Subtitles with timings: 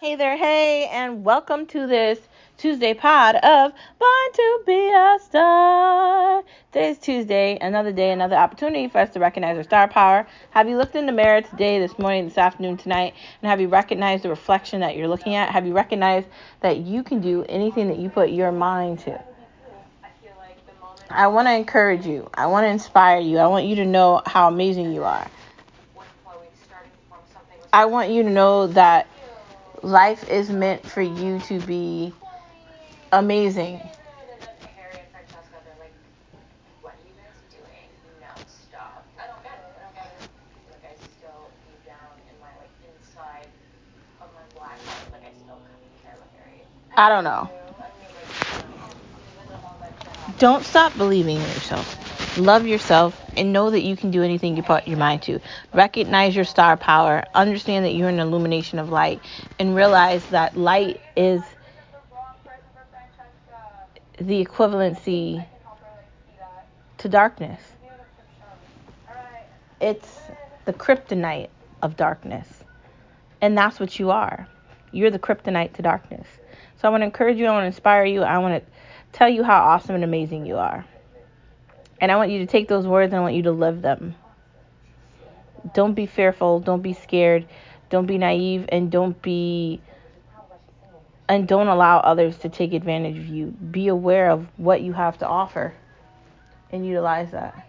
[0.00, 2.20] Hey there, hey, and welcome to this
[2.56, 6.44] Tuesday pod of Born to Be a Star.
[6.70, 10.24] Today's Tuesday, another day, another opportunity for us to recognize our star power.
[10.50, 13.66] Have you looked in the mirror today, this morning, this afternoon, tonight, and have you
[13.66, 15.50] recognized the reflection that you're looking at?
[15.50, 16.28] Have you recognized
[16.60, 19.14] that you can do anything that you put your mind to?
[19.14, 22.30] I feel like the moment I want to encourage you.
[22.34, 23.38] I want to inspire you.
[23.38, 25.28] I want you to know how amazing you are.
[27.72, 29.08] I want you to know that
[29.82, 32.12] life is meant for you to be
[33.12, 33.80] amazing.
[46.96, 47.48] I don't know.
[50.38, 52.38] Don't stop believing in yourself.
[52.38, 55.40] Love yourself and know that you can do anything you put your mind to.
[55.72, 57.24] Recognize your star power.
[57.34, 59.20] Understand that you're an illumination of light
[59.58, 61.40] and realize that light is
[64.20, 65.46] the equivalency
[66.98, 67.60] to darkness.
[69.80, 70.18] It's
[70.64, 71.48] the kryptonite
[71.82, 72.48] of darkness.
[73.40, 74.48] And that's what you are.
[74.90, 76.26] You're the kryptonite to darkness.
[76.80, 78.70] So I want to encourage you, I want to inspire you, I want to
[79.12, 80.84] tell you how awesome and amazing you are.
[82.00, 84.14] And I want you to take those words and I want you to live them.
[85.74, 87.46] Don't be fearful, don't be scared,
[87.90, 89.80] don't be naive, and don't be
[91.28, 93.46] and don't allow others to take advantage of you.
[93.46, 95.74] Be aware of what you have to offer
[96.72, 97.68] and utilize that.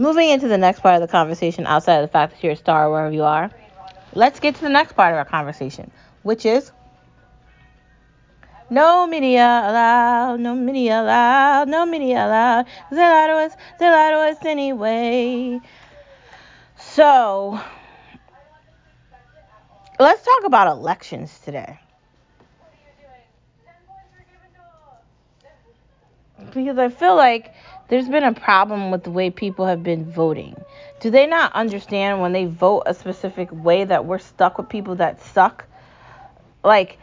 [0.00, 2.56] Moving into the next part of the conversation, outside of the fact that you're a
[2.56, 3.50] star wherever you are,
[4.14, 5.90] let's get to the next part of our conversation,
[6.22, 6.72] which is
[8.70, 12.64] no media allowed, no media allowed, no media allowed.
[12.90, 15.60] They lie to us, they lie to us anyway.
[16.78, 17.60] So,
[19.98, 21.78] let's talk about elections today.
[26.54, 27.52] Because I feel like
[27.90, 30.54] there's been a problem with the way people have been voting.
[31.00, 34.94] Do they not understand when they vote a specific way that we're stuck with people
[34.96, 35.64] that suck?
[36.62, 36.98] Like,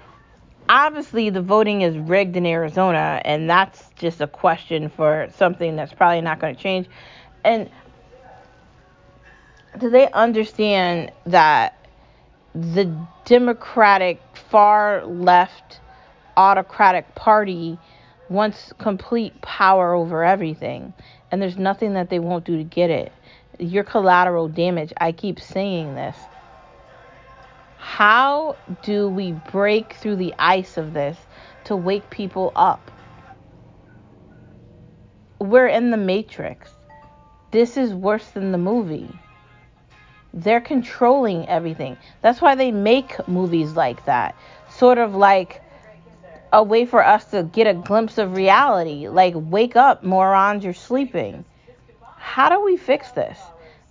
[0.70, 5.92] obviously, the voting is rigged in Arizona, and that's just a question for something that's
[5.92, 6.88] probably not going to change.
[7.44, 7.69] And
[9.78, 11.78] do they understand that
[12.56, 15.81] the Democratic far left
[16.38, 17.78] autocratic party
[18.29, 20.93] wants complete power over everything,
[21.31, 23.11] and there's nothing that they won't do to get it.
[23.59, 26.15] Your collateral damage, I keep saying this.
[27.77, 31.17] How do we break through the ice of this
[31.65, 32.91] to wake people up?
[35.39, 36.69] We're in the matrix.
[37.51, 39.09] This is worse than the movie.
[40.33, 41.97] They're controlling everything.
[42.21, 44.35] That's why they make movies like that.
[44.69, 45.61] Sort of like
[46.52, 49.08] a way for us to get a glimpse of reality.
[49.08, 51.46] Like, wake up, morons, you're sleeping.
[52.16, 53.38] How do we fix this?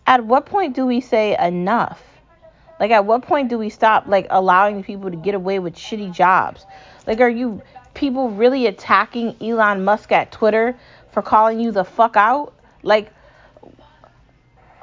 [0.07, 2.03] At what point do we say enough?
[2.79, 6.13] Like, at what point do we stop, like, allowing people to get away with shitty
[6.13, 6.65] jobs?
[7.07, 7.63] Like, are you
[7.95, 10.77] people really attacking Elon Musk at Twitter
[11.13, 12.53] for calling you the fuck out?
[12.83, 13.11] Like,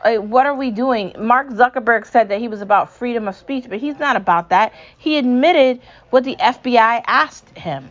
[0.03, 1.13] like, what are we doing?
[1.17, 4.73] Mark Zuckerberg said that he was about freedom of speech, but he's not about that.
[4.97, 7.89] He admitted what the FBI asked him.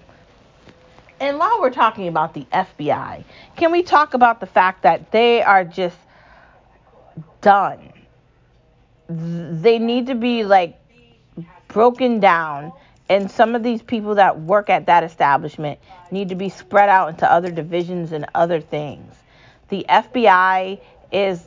[1.21, 3.25] And while we're talking about the FBI,
[3.57, 5.97] can we talk about the fact that they are just
[7.41, 7.93] done?
[9.09, 10.79] They need to be like
[11.69, 12.73] broken down,
[13.09, 15.79] and some of these people that work at that establishment
[16.11, 19.15] need to be spread out into other divisions and other things.
[19.69, 20.81] The FBI
[21.13, 21.45] is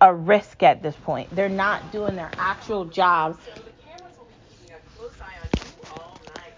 [0.00, 1.34] a risk at this point.
[1.34, 3.38] They're not doing their actual jobs.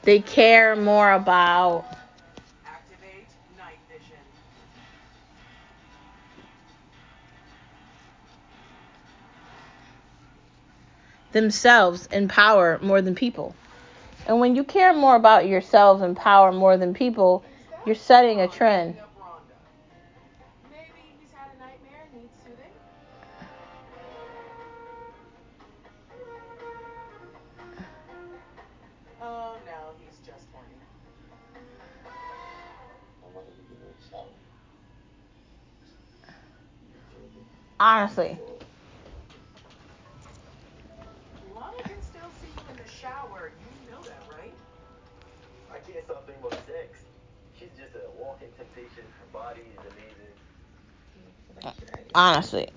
[0.05, 1.85] They care more about
[11.33, 13.55] themselves and power more than people.
[14.27, 17.45] And when you care more about yourselves and power more than people,
[17.87, 18.97] you're setting a trend.
[38.19, 38.39] Honestly.
[41.55, 43.53] Lana can still see you in the shower.
[43.61, 44.53] You know that, right?
[45.87, 46.99] hear something about sex.
[47.57, 49.05] She's just a walking temptation.
[49.21, 50.35] Her body is amazing.
[51.65, 51.73] Uh,
[52.15, 52.69] honestly.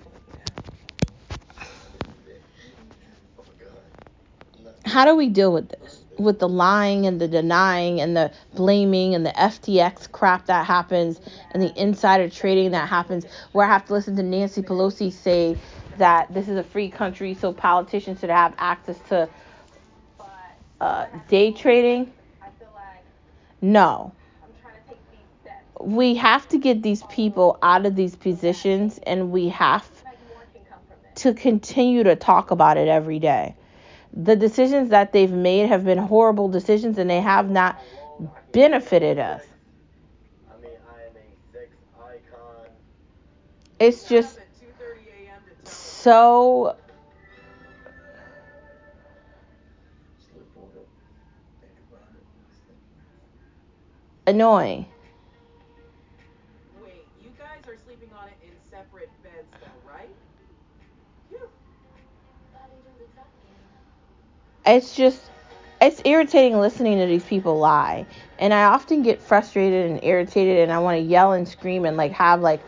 [3.36, 3.64] Oh my
[4.64, 4.74] god.
[4.84, 5.81] How do we deal with this?
[6.22, 11.20] With the lying and the denying and the blaming and the FTX crap that happens
[11.50, 15.56] and the insider trading that happens, where I have to listen to Nancy Pelosi say
[15.98, 19.28] that this is a free country, so politicians should have access to
[20.80, 22.12] uh, day trading.
[23.60, 24.12] No.
[25.80, 29.88] We have to get these people out of these positions and we have
[31.16, 33.54] to continue to talk about it every day.
[34.14, 37.80] The decisions that they've made have been horrible decisions and they have not
[38.52, 39.42] benefited us.
[43.80, 45.42] It's just At 2:30 a.m.
[45.48, 46.76] to tell so
[54.26, 54.86] annoying.
[64.64, 65.20] It's just
[65.80, 68.06] it's irritating listening to these people lie.
[68.38, 71.96] And I often get frustrated and irritated and I want to yell and scream and
[71.96, 72.60] like have like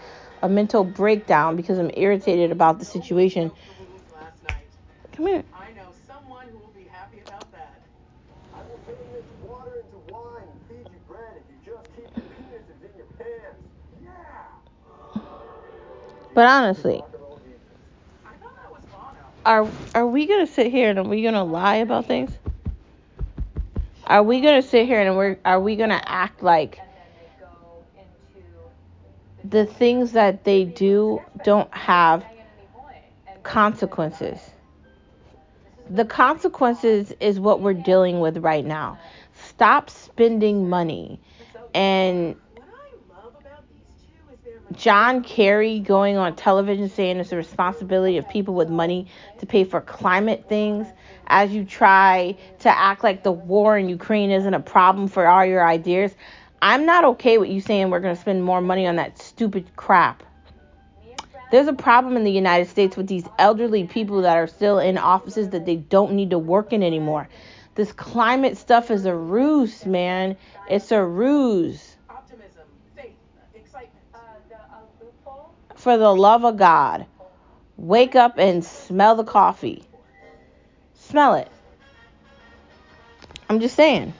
[0.42, 3.48] a mental breakdown because I'm irritated about the situation.
[3.48, 4.66] Broke the rules last night.
[5.12, 5.44] Come here.
[5.54, 7.82] I know someone who will be happy about that.
[8.52, 12.10] I will turn this water into wine and feed you bread if you just keep
[12.16, 13.62] your penises in your pants.
[14.02, 14.10] Yeah.
[16.34, 17.62] But honestly, Rock and roll Jesus.
[18.26, 19.33] I thought that was Bono.
[19.44, 22.30] Are are we gonna sit here and are we gonna lie about things?
[24.06, 26.78] Are we gonna sit here and we're are we gonna act like
[29.44, 32.24] the things that they do don't have
[33.42, 34.38] consequences?
[35.90, 38.98] The consequences is what we're dealing with right now.
[39.34, 41.20] Stop spending money.
[41.74, 47.18] And What I love about these two is their John Kerry going on television saying
[47.18, 49.06] it's the responsibility of people with money
[49.38, 50.86] to pay for climate things
[51.26, 55.44] as you try to act like the war in Ukraine isn't a problem for all
[55.44, 56.14] your ideas.
[56.60, 59.76] I'm not okay with you saying we're going to spend more money on that stupid
[59.76, 60.22] crap.
[61.50, 64.98] There's a problem in the United States with these elderly people that are still in
[64.98, 67.28] offices that they don't need to work in anymore.
[67.74, 70.36] This climate stuff is a ruse, man.
[70.68, 71.93] It's a ruse.
[75.84, 77.04] For the love of God,
[77.76, 79.84] wake up and smell the coffee.
[80.94, 81.50] Smell it.
[83.50, 84.14] I'm just saying.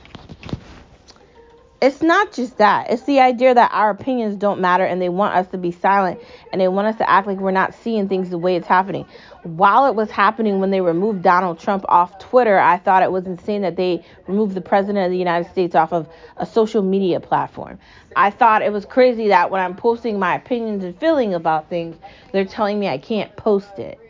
[1.84, 2.90] It's not just that.
[2.90, 6.19] It's the idea that our opinions don't matter and they want us to be silent
[6.50, 9.04] and they want us to act like we're not seeing things the way it's happening.
[9.42, 13.26] While it was happening when they removed Donald Trump off Twitter, I thought it was
[13.26, 16.08] insane that they removed the president of the United States off of
[16.38, 17.78] a social media platform.
[18.16, 21.96] I thought it was crazy that when I'm posting my opinions and feeling about things,
[22.32, 24.00] they're telling me I can't post it.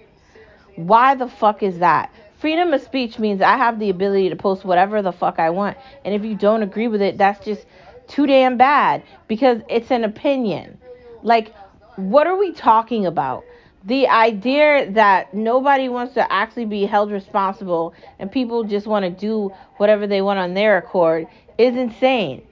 [0.77, 2.13] Why the fuck is that?
[2.45, 5.79] Freedom of speech means I have the ability to post whatever the fuck I want.
[6.05, 7.65] And if you don't agree with it, that's just
[8.07, 10.77] too damn bad because it's an opinion.
[11.23, 11.55] Like,
[11.97, 13.45] what are we talking about?
[13.87, 19.11] The idea that nobody wants to actually be held responsible and people just want to
[19.11, 21.27] do whatever they want on their accord
[21.57, 22.47] is insane.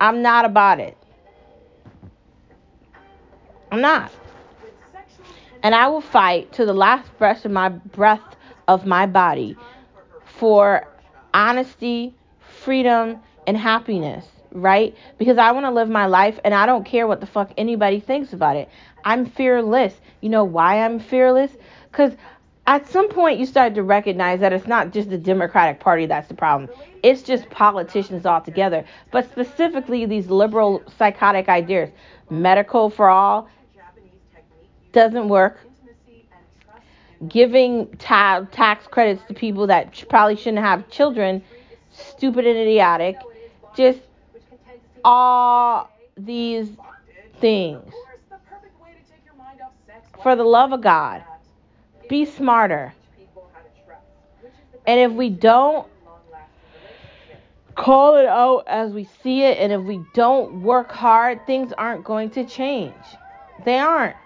[0.00, 0.96] I'm not about it.
[3.70, 4.10] I'm not.
[5.62, 8.22] And I will fight to the last breath of my breath
[8.70, 9.56] of my body
[10.38, 10.86] for
[11.34, 12.14] honesty,
[12.62, 14.96] freedom, and happiness, right?
[15.18, 17.98] Because I want to live my life and I don't care what the fuck anybody
[17.98, 18.68] thinks about it.
[19.04, 19.92] I'm fearless.
[20.20, 21.50] You know why I'm fearless?
[21.90, 22.12] Because
[22.68, 26.28] at some point you start to recognize that it's not just the Democratic Party that's
[26.28, 26.70] the problem.
[27.02, 31.90] It's just politicians altogether, but specifically these liberal psychotic ideas.
[32.30, 33.48] Medicare for all
[34.92, 35.58] doesn't work.
[35.64, 40.88] intimacy and trust in Giving ta- tax credits to people that sh- probably shouldn't have
[40.88, 41.42] children,
[41.92, 43.16] stupid and idiotic.
[43.76, 44.00] Just
[45.04, 46.68] all these
[47.40, 47.92] things.
[50.22, 51.22] For the love of God,
[52.08, 52.94] be smarter.
[54.86, 55.86] And if we don't
[57.74, 62.04] call it out as we see it, and if we don't work hard, things aren't
[62.04, 62.94] going to change.
[63.64, 64.16] They aren't.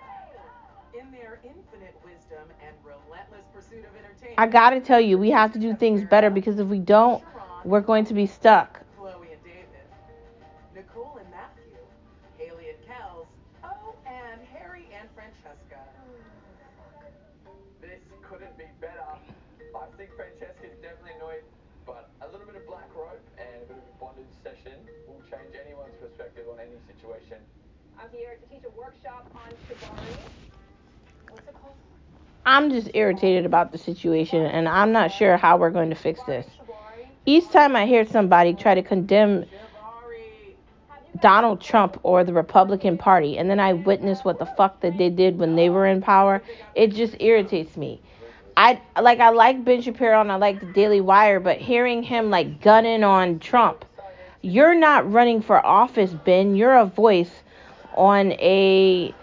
[0.98, 5.52] In their infinite wisdom and relentless pursuit of entertainment, I gotta tell you, we have
[5.52, 7.22] to do things better because if we don't,
[7.64, 8.80] we're going to be stuck.
[8.96, 9.66] Chloe and David,
[10.74, 11.78] Nicole and Matthew,
[12.38, 13.26] Haley and Kels,
[13.64, 15.80] oh, and Harry and Francesca.
[17.80, 19.04] This couldn't be better.
[19.74, 21.44] I think Francesca's definitely annoyed,
[21.86, 24.74] but a little bit of black rope and a bit of a bondage session
[26.86, 27.38] situation.
[27.98, 30.16] I'm here to teach a workshop on shibari.
[31.30, 31.74] What's it called?
[32.46, 36.20] I'm just irritated about the situation, and I'm not sure how we're going to fix
[36.26, 36.46] this.
[37.26, 39.46] Each time I hear somebody try to condemn
[41.22, 45.08] Donald Trump or the Republican Party, and then I witness what the fuck that they
[45.08, 46.42] did when they were in power,
[46.74, 48.00] it just irritates me.
[48.56, 52.30] I like I like Ben Shapiro and I like the Daily Wire, but hearing him
[52.30, 53.84] like gunning on Trump,
[54.42, 56.54] you're not running for office, Ben.
[56.54, 57.30] You're a voice
[57.96, 59.14] on a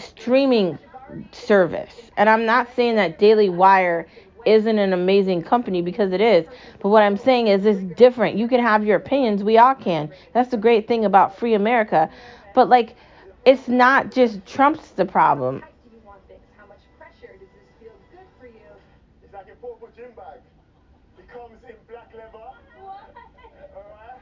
[0.00, 0.78] streaming
[1.32, 1.92] service.
[2.16, 4.06] And I'm not saying that Daily Wire
[4.44, 6.46] isn't an amazing company because it is.
[6.80, 8.36] But what I'm saying is it's different.
[8.36, 10.10] You can have your opinions, we all can.
[10.32, 12.08] That's the great thing about free America.
[12.54, 12.96] But like
[13.44, 15.60] it's not just Trump's the problem.
[15.60, 16.40] How do you want things?
[16.56, 17.32] How much pressure?
[17.38, 18.70] Does this feel good for you?
[19.22, 20.40] It's like a purple gym bag.
[21.18, 22.42] It comes in black leather.
[22.82, 23.06] What?
[23.74, 24.18] Alright?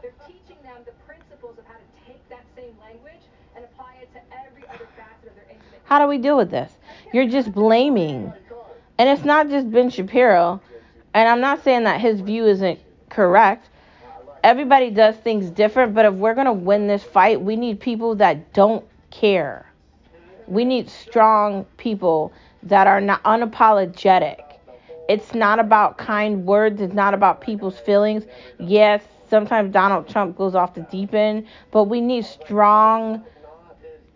[0.00, 3.24] They're teaching them the principles of how to take that same language
[3.56, 5.77] and apply it to every other facet of their intimate.
[5.88, 6.70] How do we deal with this?
[7.14, 8.30] You're just blaming.
[8.98, 10.60] And it's not just Ben Shapiro.
[11.14, 12.78] And I'm not saying that his view isn't
[13.08, 13.70] correct.
[14.44, 18.14] Everybody does things different, but if we're going to win this fight, we need people
[18.16, 19.64] that don't care.
[20.46, 24.42] We need strong people that are not unapologetic.
[25.08, 28.24] It's not about kind words, it's not about people's feelings.
[28.58, 33.24] Yes, sometimes Donald Trump goes off the deep end, but we need strong,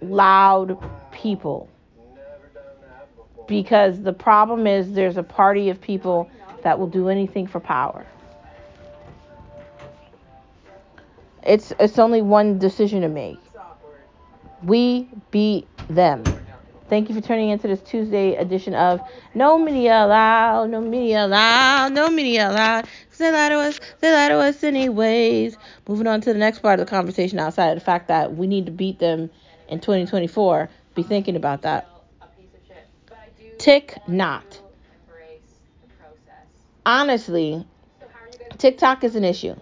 [0.03, 0.79] loud
[1.13, 1.69] people
[2.07, 6.31] that because the problem is there's a party of people
[6.63, 8.07] that will do anything for power.
[11.45, 13.39] It's it's only one decision to make.
[14.63, 16.25] We beat them.
[16.89, 19.01] Thank you for tuning into this Tuesday edition of
[19.35, 22.87] No Media Allowed, No Media Allowed, No Media Allowed.
[23.17, 25.57] They lie to us, they lie to us anyways.
[25.89, 28.47] Moving on to the next part of the conversation outside of the fact that we
[28.47, 29.31] need to beat them
[29.69, 30.69] in 2024.
[30.95, 31.89] Be thinking about that.
[33.59, 34.61] Tick not.
[36.85, 37.65] Honestly,
[38.59, 39.55] TikTok is an issue.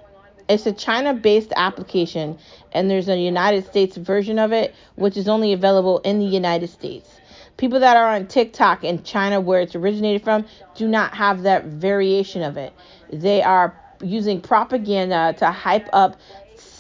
[0.49, 2.39] It's a China based application,
[2.73, 6.69] and there's a United States version of it, which is only available in the United
[6.69, 7.09] States.
[7.57, 11.67] People that are on TikTok in China, where it's originated from, do not have that
[11.67, 12.73] variation of it.
[13.13, 16.19] They are using propaganda to hype up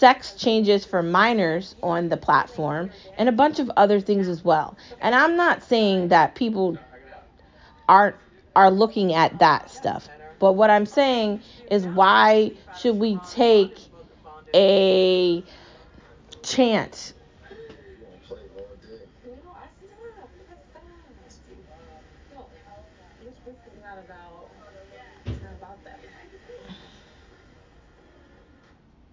[0.00, 4.75] sex changes for minors on the platform and a bunch of other things as well.
[5.02, 6.78] And I'm not saying that people
[7.87, 8.16] aren't
[8.57, 10.09] are looking at that stuff.
[10.38, 13.78] But what I'm saying is why should we take
[14.54, 15.45] a
[16.42, 17.12] chance?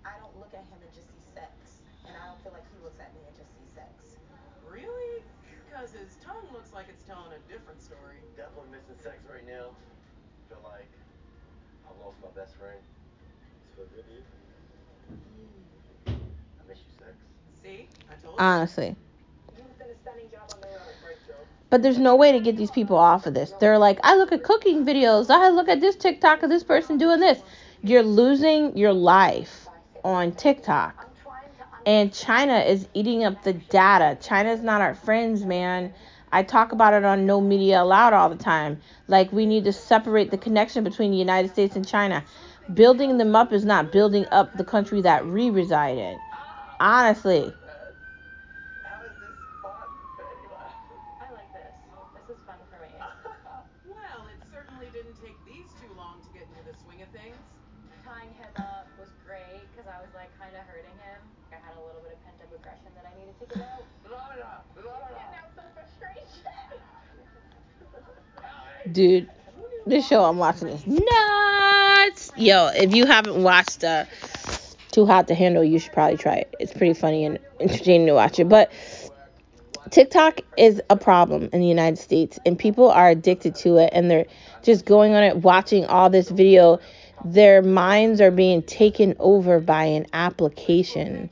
[0.08, 1.52] I don't look at him and just see sex.
[2.08, 3.92] And I don't feel like he looks at me and just sees sex.
[4.64, 5.20] Really?
[5.68, 8.24] Because his tongue looks like it's telling a different story.
[8.40, 9.76] Definitely missing sex right now.
[10.48, 10.88] Feel like
[11.84, 12.80] I lost my best friend.
[12.80, 14.24] It's for good, you?
[16.08, 17.12] I miss you, sex.
[17.60, 17.92] See?
[18.08, 18.40] I told you.
[18.40, 18.96] Honestly.
[19.60, 20.88] You've done a stunning job on the road.
[21.70, 23.52] But there's no way to get these people off of this.
[23.60, 25.30] They're like, I look at cooking videos.
[25.30, 27.40] I look at this TikTok of this person doing this.
[27.84, 29.67] You're losing your life
[30.04, 31.06] on TikTok.
[31.86, 34.18] And China is eating up the data.
[34.22, 35.94] China's not our friends, man.
[36.32, 38.82] I talk about it on No Media Allowed all the time.
[39.08, 42.26] Like, we need to separate the connection between the United States and China.
[42.74, 46.20] Building them up is not building up the country that we reside in.
[46.80, 47.54] Honestly.
[68.92, 69.30] Dude,
[69.86, 72.32] this show I'm watching is nuts.
[72.38, 74.06] Yo, if you haven't watched uh,
[74.92, 76.54] Too Hot to Handle, you should probably try it.
[76.60, 78.48] It's pretty funny and entertaining to watch it.
[78.48, 78.72] But
[79.90, 84.10] TikTok is a problem in the United States, and people are addicted to it, and
[84.10, 84.26] they're
[84.64, 86.80] just going on it, watching all this video.
[87.26, 91.30] Their minds are being taken over by an application.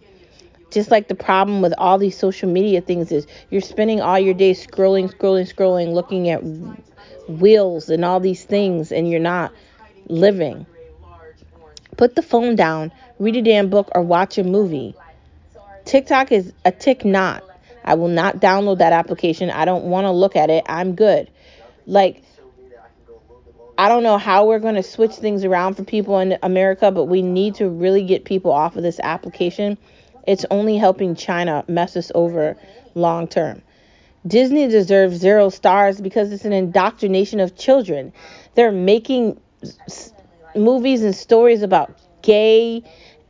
[0.72, 4.34] Just like the problem with all these social media things is you're spending all your
[4.34, 6.42] day scrolling, scrolling, scrolling, looking at
[7.27, 9.53] wheels and all these things, and you're not
[10.08, 10.65] living.
[11.98, 14.96] Put the phone down, read a damn book, or watch a movie.
[15.86, 17.44] TikTok is a tick not.
[17.84, 19.50] I will not download that application.
[19.50, 20.65] I don't want to look at it.
[20.67, 21.29] I'm good.
[21.86, 22.24] Like,
[23.77, 27.05] I don't know how we're going to switch things around for people in America, but
[27.05, 29.77] we need to really get people off of this application.
[30.27, 32.58] It's only helping China mess us over
[32.96, 33.62] long term.
[34.27, 38.12] Disney deserves zero stars because it's an indoctrination of children.
[38.55, 39.39] They're making
[39.88, 40.13] s-
[40.55, 42.84] movies and stories about gay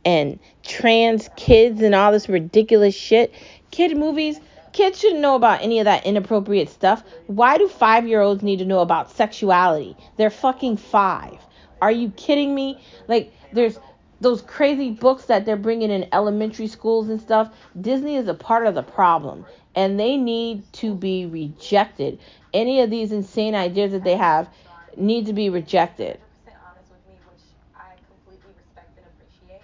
[0.04, 3.34] and trans kids and all this ridiculous shit.
[3.70, 4.40] Kid movies,
[4.72, 7.02] kids shouldn't know about any of that inappropriate stuff.
[7.26, 9.96] Why do five year olds need to know about sexuality?
[10.16, 11.38] They're fucking five.
[11.82, 12.80] Are you kidding me?
[13.06, 13.78] Like, there's
[14.20, 17.50] those crazy books that they're bringing in elementary schools and stuff.
[17.78, 19.44] Disney is a part of the problem,
[19.76, 22.18] and they need to be rejected.
[22.54, 24.48] Any of these insane ideas that they have
[24.96, 26.18] need to be rejected.
[26.48, 27.42] 100% honest with me, which
[27.76, 29.60] I completely respect and appreciate.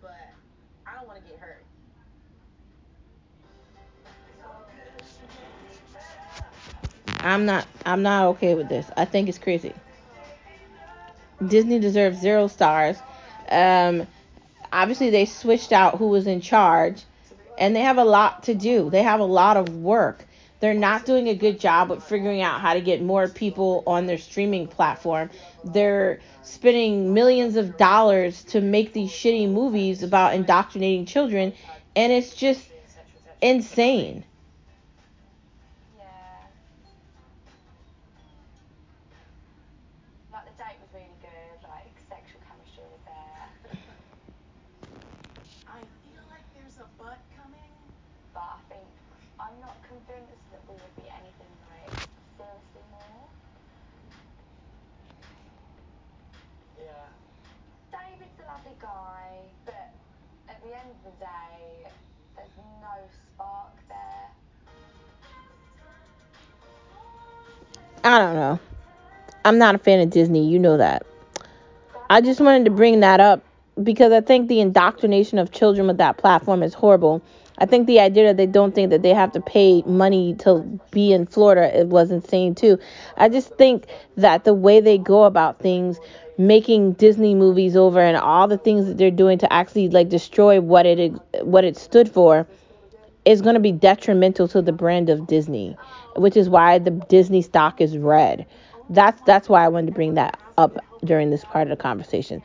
[0.00, 0.14] But
[0.86, 1.64] I don't want to get hurt.
[7.18, 8.88] I'm not I'm not okay with this.
[8.96, 9.74] I think it's crazy.
[11.44, 13.02] Disney deserves zero stars.
[13.50, 14.06] Um
[14.72, 17.02] obviously they switched out who was in charge
[17.58, 18.90] and they have a lot to do.
[18.90, 20.24] They have a lot of work.
[20.60, 24.06] They're not doing a good job with figuring out how to get more people on
[24.06, 25.30] their streaming platform.
[25.64, 31.52] They're spending millions of dollars to make these shitty movies about indoctrinating children
[31.94, 32.62] and it's just
[33.42, 34.24] insane.
[61.06, 61.90] The day,
[62.36, 62.88] there's no
[63.34, 64.30] spark there.
[68.02, 68.58] I don't know.
[69.44, 71.06] I'm not a fan of Disney, you know that.
[72.10, 73.44] I just wanted to bring that up
[73.82, 77.22] because I think the indoctrination of children with that platform is horrible.
[77.58, 80.80] I think the idea that they don't think that they have to pay money to
[80.90, 82.78] be in Florida it was insane too.
[83.16, 85.98] I just think that the way they go about things,
[86.38, 90.60] making Disney movies over and all the things that they're doing to actually like destroy
[90.60, 92.46] what it what it stood for
[93.24, 95.76] is going to be detrimental to the brand of Disney,
[96.16, 98.46] which is why the Disney stock is red.
[98.88, 102.42] That's that's why I wanted to bring that up during this part of the conversation.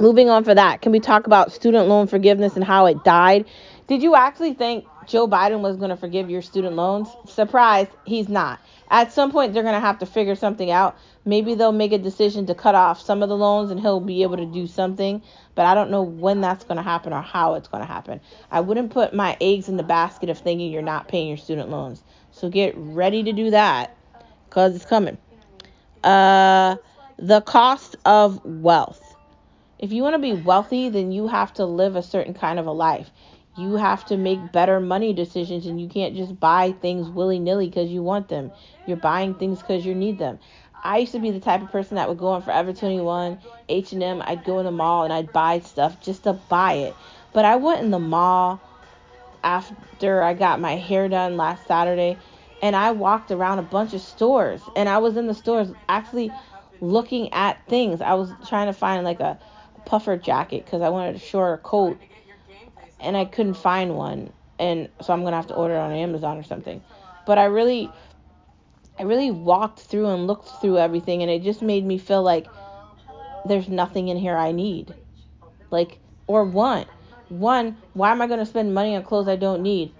[0.00, 3.44] Moving on for that, can we talk about student loan forgiveness and how it died?
[3.86, 7.08] Did you actually think Joe Biden was going to forgive your student loans?
[7.26, 8.60] Surprise, he's not.
[8.90, 10.96] At some point, they're going to have to figure something out.
[11.24, 14.22] Maybe they'll make a decision to cut off some of the loans and he'll be
[14.22, 15.22] able to do something.
[15.54, 18.20] But I don't know when that's going to happen or how it's going to happen.
[18.50, 21.70] I wouldn't put my eggs in the basket of thinking you're not paying your student
[21.70, 22.02] loans.
[22.32, 23.96] So get ready to do that
[24.48, 25.16] because it's coming.
[26.04, 26.76] Uh,
[27.18, 29.16] the cost of wealth.
[29.78, 32.66] If you want to be wealthy, then you have to live a certain kind of
[32.66, 33.10] a life.
[33.56, 37.68] You have to make better money decisions, and you can't just buy things willy nilly
[37.68, 38.50] because you want them.
[38.86, 40.38] You're buying things because you need them.
[40.84, 43.38] I used to be the type of person that would go on Forever 21,
[43.68, 44.22] H&M.
[44.24, 46.96] I'd go in the mall and I'd buy stuff just to buy it.
[47.32, 48.60] But I went in the mall
[49.44, 52.18] after I got my hair done last Saturday,
[52.62, 56.32] and I walked around a bunch of stores, and I was in the stores actually
[56.80, 58.00] looking at things.
[58.00, 59.38] I was trying to find like a
[59.84, 63.24] puffer jacket because I wanted a shorter coat To get your game face and I
[63.24, 66.82] couldn't find one, and so I'm gonna have to order it on Amazon or something.
[67.26, 67.90] But I really,
[68.98, 72.46] I really walked through and looked through everything, and it just made me feel like
[73.44, 74.94] there's nothing in here I need,
[75.70, 76.88] like or want.
[77.28, 79.92] One, why am I gonna spend money on clothes I don't need?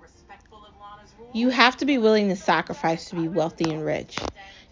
[0.00, 1.30] Respectful of Lana's rules.
[1.34, 4.18] You have to be willing to sacrifice to be wealthy and rich.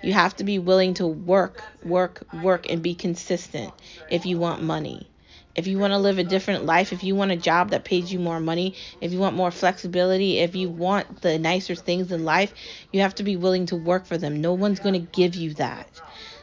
[0.02, 3.72] You have to be willing to work, work, work, and be consistent
[4.10, 5.08] if you want money.
[5.56, 8.12] If you want to live a different life, if you want a job that pays
[8.12, 12.24] you more money, if you want more flexibility, if you want the nicer things in
[12.24, 12.54] life,
[12.92, 14.40] you have to be willing to work for them.
[14.40, 16.00] No one's going to give you that.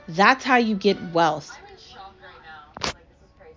[0.08, 1.52] That's how you get wealth.
[1.58, 2.72] I'm in shock right now.
[2.94, 3.56] Like, this is crazy.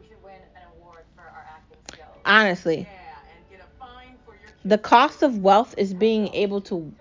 [0.00, 2.08] We should win an award for our acting skills.
[2.24, 2.86] Honestly, Yeah,
[3.36, 6.92] and get a fine for your the cost of wealth is being able to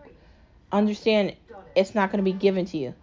[0.71, 1.35] understand
[1.75, 2.93] it's not going to be given to you.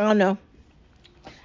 [0.00, 0.38] I don't know.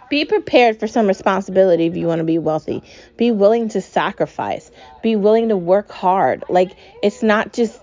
[0.10, 2.84] Be prepared for some responsibility if you want to be wealthy.
[3.18, 4.72] Be willing to sacrifice.
[5.04, 6.46] Be willing to work hard.
[6.48, 6.72] Like
[7.04, 7.78] it's not just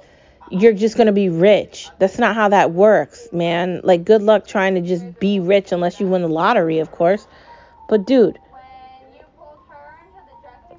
[0.51, 1.91] you're just going to be rich.
[1.99, 3.83] That's not how that works, man.
[3.85, 7.27] Like good luck trying to just be rich unless you win the lottery, of course.
[7.91, 8.39] But dude,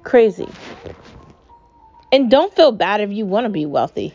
[0.02, 0.48] crazy.
[2.10, 4.12] And don't feel bad if you want to be wealthy.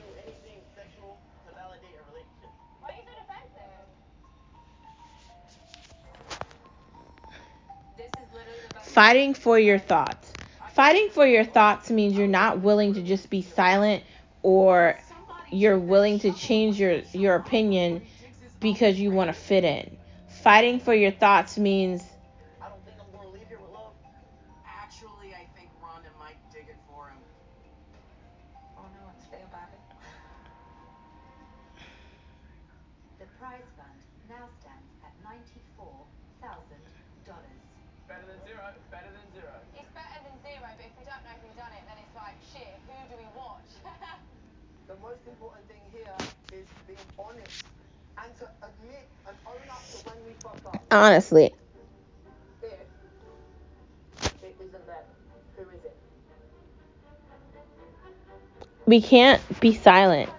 [9.00, 10.34] Fighting for your thoughts.
[10.74, 14.04] Fighting for your thoughts means you're not willing to just be silent
[14.44, 15.00] or
[15.50, 18.02] you're willing to change your your opinion
[18.60, 19.96] because you want to fit in.
[20.44, 22.04] Fighting for your thoughts means
[50.92, 51.54] honestly,
[54.22, 54.96] If it isn't them,
[55.58, 55.96] who is it?
[58.86, 60.30] we can't be silent.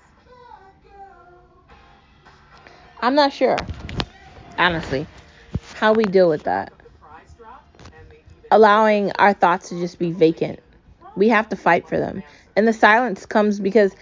[3.01, 3.57] I'm not sure,
[4.59, 5.07] honestly,
[5.75, 6.73] how we deal with that.
[6.79, 10.59] The prize drop and they even Allowing our thoughts to just be vacant.
[11.15, 12.25] We have to fight for them.
[12.57, 13.95] And the silence comes because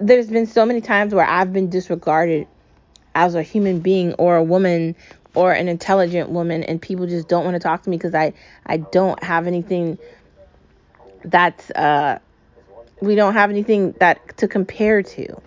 [0.00, 2.48] there's been so many times where I've been disregarded
[3.14, 4.96] as a human being or a woman
[5.36, 8.32] or an intelligent woman and people just don't want to talk to me because I
[8.64, 9.98] I don't have anything
[11.24, 12.18] that's uh
[13.00, 15.40] we don't have anything that to compare to.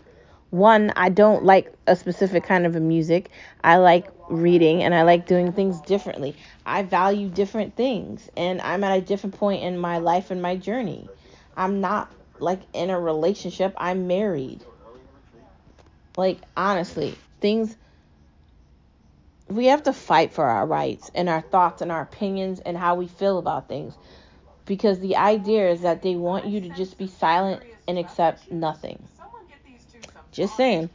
[0.52, 3.30] One, I don't like a specific kind of a music.
[3.64, 6.36] I like reading and I like doing things differently.
[6.66, 10.56] I value different things and I'm at a different point in my life and my
[10.56, 11.10] journey.
[11.58, 13.74] I'm not like in a relationship.
[13.78, 14.64] I'm married.
[16.16, 17.76] Like honestly, things
[19.50, 22.96] we have to fight for our rights and our thoughts and our opinions and how
[22.96, 23.96] we feel about things.
[24.66, 29.02] Because the idea is that they want you to just be silent and accept nothing.
[30.32, 30.90] Just saying.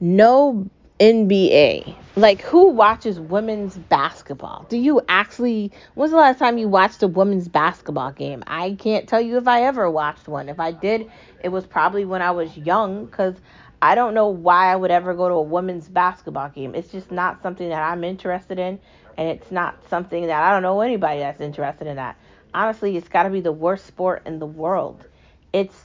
[0.00, 0.68] no
[1.00, 1.96] NBA.
[2.16, 4.66] Like, who watches women's basketball?
[4.68, 5.72] Do you actually?
[5.94, 8.42] When's the last time you watched a women's basketball game?
[8.46, 10.48] I can't tell you if I ever watched one.
[10.48, 11.10] If I did,
[11.42, 13.34] it was probably when I was young, because
[13.80, 16.74] I don't know why I would ever go to a women's basketball game.
[16.74, 18.78] It's just not something that I'm interested in,
[19.16, 22.16] and it's not something that I don't know anybody that's interested in that.
[22.54, 25.04] Honestly, it's got to be the worst sport in the world.
[25.52, 25.76] It's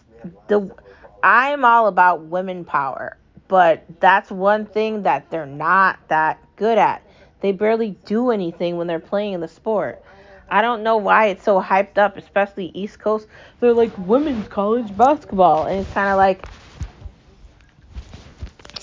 [0.48, 0.74] the
[1.22, 7.02] I'm all about women power, but that's one thing that they're not that good at.
[7.42, 10.04] They barely do anything when they're playing in the sport.
[10.50, 13.28] I don't know why it's so hyped up, especially East Coast.
[13.60, 16.48] They're like women's college basketball, and it's kind of like,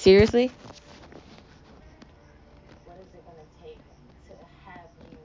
[0.00, 0.50] seriously?
[2.88, 3.76] What is it gonna take
[4.28, 4.34] to
[4.64, 5.18] have you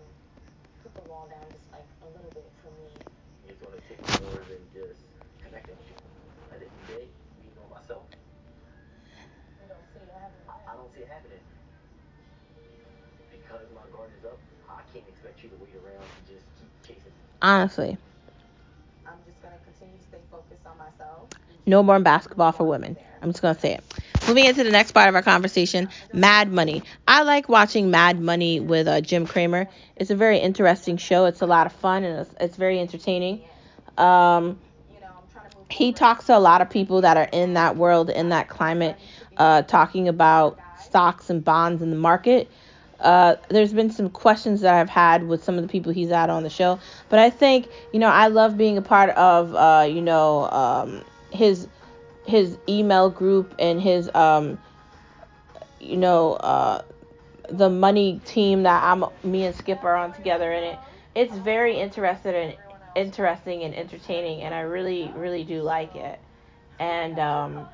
[0.84, 2.92] put the wall down just like a little bit for me?
[3.48, 5.00] It's gonna take more than just
[5.40, 5.96] connecting with you.
[6.52, 7.08] At the end of the day,
[7.40, 8.04] me know myself,
[9.64, 10.44] You don't see it happening.
[10.52, 11.40] I, I don't see it happening.
[13.32, 16.72] Because my guard is up, I can't expect you to wait around and just keep
[16.84, 17.16] chasing.
[17.42, 17.96] Honestly,
[19.08, 21.32] I'm just gonna continue to stay focused on myself.
[21.66, 22.98] no more basketball for women.
[23.22, 23.84] I'm just gonna say it.
[24.28, 26.82] Moving into the next part of our conversation, Mad Money.
[27.08, 29.68] I like watching Mad Money with uh, Jim Cramer.
[29.96, 31.26] It's a very interesting show.
[31.26, 33.44] It's a lot of fun and it's, it's very entertaining.
[34.00, 34.58] Um,
[35.70, 38.98] he talks to a lot of people that are in that world, in that climate,
[39.38, 42.50] uh, talking about stocks and bonds in the market.
[43.00, 46.32] Uh, there's been some questions that I've had with some of the people he's had
[46.32, 49.86] on the show, but I think you know I love being a part of uh,
[49.88, 51.68] you know um, his
[52.26, 54.58] his email group and his um,
[55.80, 56.82] you know uh,
[57.50, 60.80] the money team that I'm me and Skip are on together in it.
[61.14, 62.58] It's very interested and
[62.96, 66.20] interesting and entertaining, and I really really do like it.
[66.80, 67.68] And um,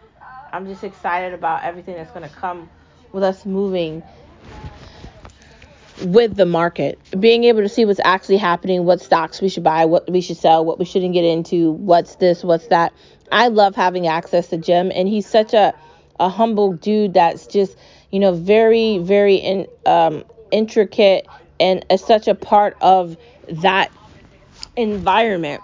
[0.54, 2.70] I'm just excited about everything that's gonna come
[3.12, 4.04] with us moving
[6.04, 9.86] with the market, being able to see what's actually happening, what stocks we should buy,
[9.86, 12.94] what we should sell, what we shouldn't get into, what's this, what's that.
[13.32, 15.74] I love having access to Jim, and he's such a
[16.20, 17.76] a humble dude that's just
[18.12, 21.28] you know very very in, um, intricate
[21.60, 23.18] and is such a part of
[23.50, 23.92] that
[24.76, 25.62] environment.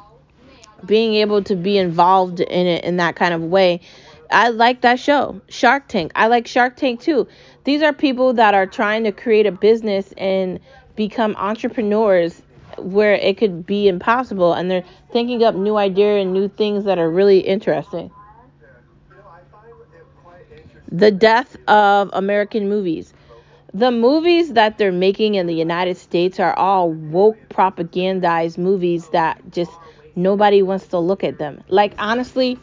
[0.86, 3.82] Being able to be involved in it in that kind of way.
[4.30, 6.12] I like that show, Shark Tank.
[6.15, 7.27] I like Shark Tank too.
[7.63, 10.60] These are people that are trying to create a business and
[10.95, 12.41] become entrepreneurs
[12.77, 16.97] where it could be impossible and they're thinking up new ideas and new things that
[16.97, 18.11] are really interesting.
[20.91, 23.13] The death of American movies.
[23.73, 29.41] The movies that they're making in the United States are all woke propagandized movies that
[29.51, 29.71] just
[30.15, 31.61] nobody wants to look at them.
[31.67, 32.57] Like honestly,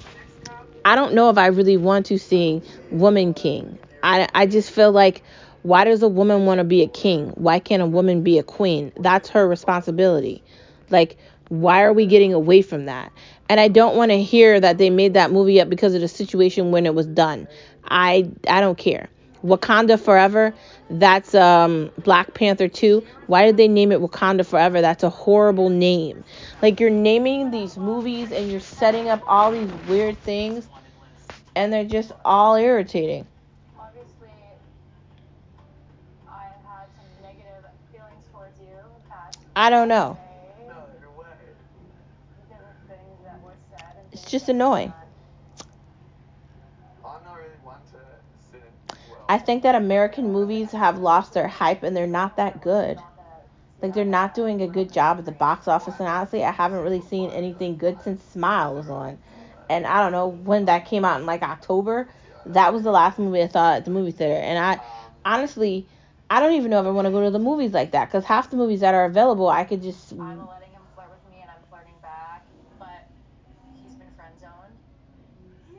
[0.85, 3.79] I don't know if I really want to see Woman King.
[4.03, 5.23] I I just feel like
[5.65, 7.31] why does a woman want to be a king?
[7.31, 8.93] Why can't a woman be a queen?
[8.99, 10.45] That's her responsibility.
[10.91, 13.13] Like why are we getting away from that?
[13.49, 16.09] And I don't want to hear that they made that movie up because of the
[16.09, 17.49] situation when it was done.
[17.85, 19.11] I I don't care.
[19.45, 20.55] Wakanda Forever,
[20.91, 23.05] that's um Black Panther 2.
[23.27, 24.81] Why did they name it Wakanda Forever?
[24.81, 26.25] That's a horrible name.
[26.63, 30.69] Like you're naming these movies and you're setting up all these weird things
[31.57, 33.27] and they're just all irritating.
[33.79, 34.29] Obviously,
[36.29, 39.44] I've had some negative feelings towards you in the past.
[39.57, 40.19] I don't know.
[44.13, 44.93] It's just annoying.
[49.29, 53.01] I think that American movies have lost their hype and they're not that good.
[53.81, 56.83] Like they're not doing a good job at the box office and honestly I haven't
[56.83, 59.19] really seen anything good since Smile was on.
[59.69, 62.09] And I don't know when that came out in like October.
[62.47, 64.81] That was the last movie I saw at the movie theater and I
[65.25, 65.87] honestly
[66.35, 68.25] I don't even know if I want to go to the movies like that cuz
[68.25, 71.39] half the movies that are available I could just I'm letting him flirt with me
[71.43, 72.43] and I'm flirting back,
[72.81, 73.07] but
[73.81, 74.77] he's been friend zoned.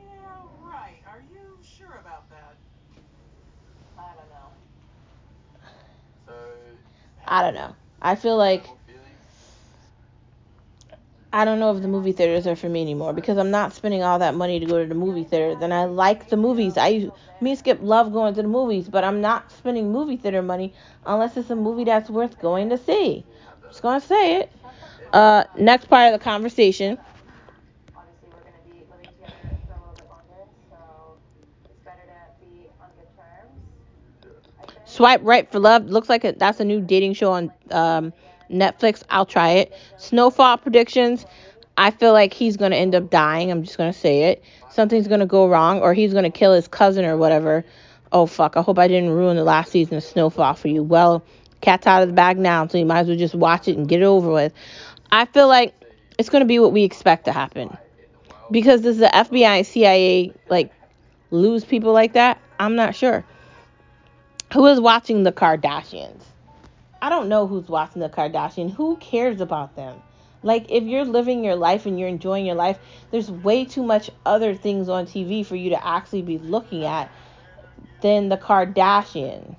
[0.00, 1.02] Yeah, right.
[1.12, 1.44] Are you
[1.76, 2.56] sure about that?
[3.98, 4.48] I don't know.
[6.26, 7.22] So.
[7.28, 7.76] I don't know.
[8.00, 8.85] I feel like Feelings?
[11.36, 14.02] I don't know if the movie theaters are for me anymore because I'm not spending
[14.02, 15.54] all that money to go to the movie theater.
[15.54, 16.78] Then I like the movies.
[16.78, 20.40] I me and Skip love going to the movies, but I'm not spending movie theater
[20.42, 20.72] money
[21.04, 23.24] unless it's a movie that's worth going to see.
[23.62, 24.52] I'm Just gonna say it.
[25.12, 26.98] Uh, next part of the conversation.
[34.84, 35.86] Swipe right for love.
[35.86, 38.12] Looks like a, that's a new dating show on um,
[38.50, 39.02] Netflix.
[39.10, 39.72] I'll try it.
[39.98, 41.26] Snowfall predictions.
[41.76, 43.50] I feel like he's gonna end up dying.
[43.50, 44.42] I'm just gonna say it.
[44.70, 47.64] Something's gonna go wrong, or he's gonna kill his cousin or whatever.
[48.12, 48.56] Oh fuck!
[48.56, 50.82] I hope I didn't ruin the last season of Snowfall for you.
[50.82, 51.22] Well,
[51.60, 53.88] cat's out of the bag now, so you might as well just watch it and
[53.88, 54.52] get it over with.
[55.10, 55.74] I feel like
[56.18, 57.76] it's gonna be what we expect to happen.
[58.50, 60.72] Because does the FBI and CIA like
[61.30, 62.38] lose people like that?
[62.58, 63.24] I'm not sure.
[64.52, 66.22] Who is watching the Kardashians?
[67.00, 68.72] I don't know who's watching the Kardashian.
[68.72, 70.02] Who cares about them?
[70.42, 72.78] Like, if you're living your life and you're enjoying your life,
[73.10, 77.10] there's way too much other things on TV for you to actually be looking at
[78.00, 79.56] than the Kardashian.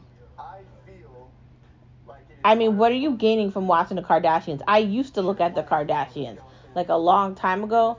[2.43, 4.61] I mean, what are you gaining from watching the Kardashians?
[4.67, 6.39] I used to look at the Kardashians
[6.75, 7.97] like a long time ago,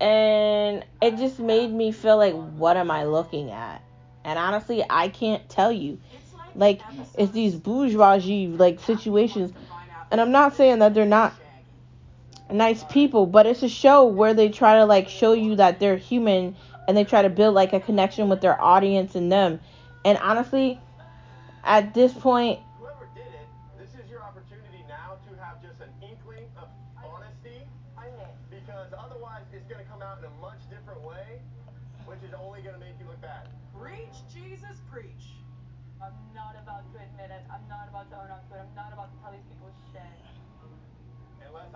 [0.00, 3.82] and it just made me feel like, what am I looking at?
[4.24, 5.98] And honestly, I can't tell you.
[6.56, 6.80] Like,
[7.18, 9.52] it's these bourgeoisie like situations,
[10.10, 11.34] and I'm not saying that they're not
[12.50, 15.96] nice people, but it's a show where they try to like show you that they're
[15.96, 19.60] human and they try to build like a connection with their audience and them.
[20.04, 20.80] And honestly,
[21.64, 25.90] at this point, Whoever did it, this is your opportunity now to have just an
[25.98, 26.68] inkling of
[27.02, 27.66] honesty,
[27.98, 28.62] I'm Nick.
[28.62, 31.42] because otherwise it's going to come out in a much different way,
[32.06, 33.50] which is only going to make you look bad.
[33.74, 35.34] Preach, Jesus, preach.
[35.98, 37.42] I'm not about to admit it.
[37.50, 38.62] I'm not about to own up to it.
[38.62, 40.06] I'm not about to tell these people shit.
[41.42, 41.72] Unless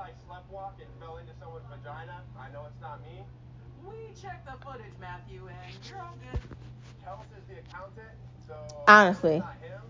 [0.50, 3.22] I and fell into someone's vagina, I know it's not me.
[3.86, 6.40] We checked the footage, Matthew, and you're all good.
[7.04, 8.14] Kels is the accountant,
[8.48, 8.54] so
[8.88, 9.38] Honestly.
[9.38, 9.80] not him.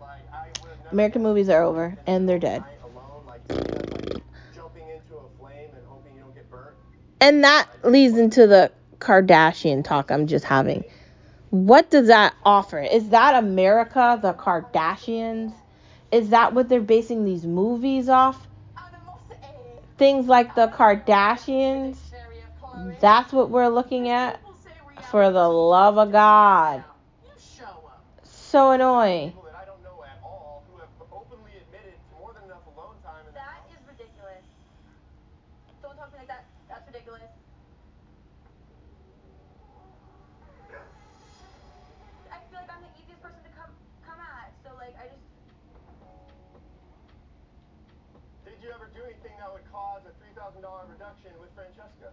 [0.00, 2.50] Like I would have never American guessed movies are over in the and they're middle
[2.50, 2.60] dead.
[2.60, 4.22] of the night Alone, like, to me, that's like
[4.54, 6.76] jumping into a flame and hoping you don't get burnt.
[7.20, 10.84] And that leads into the Kardashian talk I'm just having.
[11.50, 12.80] What does that offer?
[12.80, 15.54] Is that America, the Kardashians?
[16.14, 18.46] Is that what they're basing these movies off?
[19.98, 21.98] Things like the Kardashians?
[23.00, 24.40] That's what we're looking at?
[25.10, 26.84] For the love of God.
[28.22, 29.34] So annoying.
[29.34, 32.62] People that I don't know at all who have openly admitted to more than enough
[32.70, 33.74] alone time in the That house.
[33.74, 34.46] is ridiculous.
[35.82, 36.46] Don't talk to me like that.
[36.70, 37.26] That's ridiculous.
[42.30, 43.74] I feel like I'm the easiest person to come
[44.06, 44.54] come at.
[44.62, 45.26] So like I just
[48.46, 50.06] Did you ever do anything that would cause
[50.64, 52.08] a $3,000 reduction with Francesca?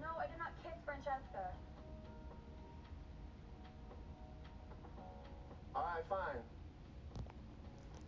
[0.00, 1.52] no, I did not kiss Francesca.
[5.74, 6.40] All right, fine.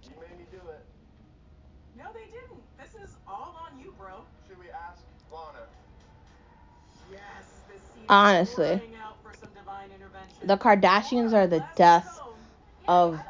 [0.05, 0.85] You made me do it.
[1.99, 2.63] No, they didn't.
[2.79, 4.25] This is all on you, bro.
[4.49, 5.67] Should we ask Lana?
[7.11, 7.21] Yes,
[7.69, 8.81] this Honestly.
[9.03, 10.47] out for some divine intervention.
[10.47, 12.21] The Kardashians are the Last death
[12.89, 13.27] of That's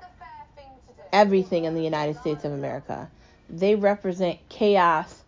[0.00, 1.02] the fair thing to do.
[1.12, 3.10] everything in the United States of America.
[3.52, 5.22] They represent chaos,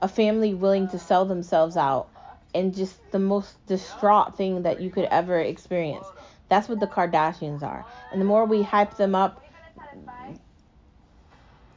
[0.00, 2.08] a family willing to sell themselves out,
[2.54, 6.06] and just the most distraught thing that you could ever experience.
[6.50, 7.86] That's what the Kardashians are.
[8.12, 9.42] And the more we hype them up,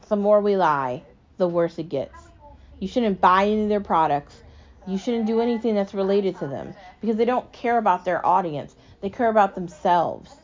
[0.08, 1.02] the more we lie,
[1.38, 2.14] the worse it gets.
[2.78, 4.36] You shouldn't buy any of their products.
[4.86, 8.76] You shouldn't do anything that's related to them because they don't care about their audience.
[9.00, 10.36] They care about themselves.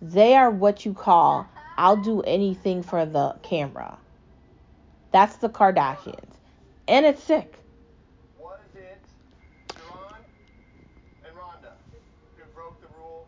[0.00, 3.98] They are what you call, I'll do anything for the camera.
[5.12, 6.30] That's the Kardashians.
[6.88, 7.58] And it's sick.
[8.38, 9.00] Was it
[9.76, 10.24] Sharon
[11.26, 11.72] and Rhonda
[12.36, 13.26] who broke the rule?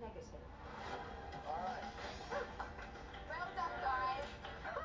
[0.00, 0.24] Negative.
[1.46, 1.84] All right.
[3.28, 4.66] Well done, guys.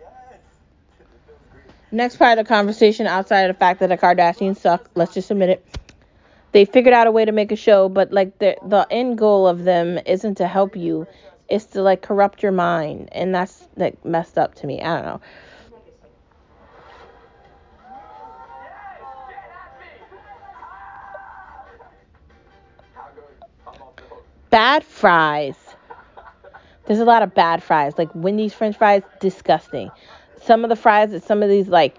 [0.00, 0.40] yes.
[1.00, 1.64] it feels great.
[1.92, 5.30] Next part of the conversation, outside of the fact that the Kardashians suck, let's just
[5.30, 5.66] admit it.
[6.56, 9.46] They figured out a way to make a show, but like the the end goal
[9.46, 11.06] of them isn't to help you,
[11.50, 14.80] it's to like corrupt your mind, and that's like messed up to me.
[14.80, 15.20] I don't know.
[24.48, 25.56] Bad fries.
[26.86, 27.98] There's a lot of bad fries.
[27.98, 29.90] Like Wendy's French fries, disgusting.
[30.42, 31.96] Some of the fries at some of these like